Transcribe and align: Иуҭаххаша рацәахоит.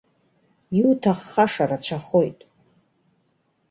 Иуҭаххаша 0.79 1.63
рацәахоит. 1.69 2.39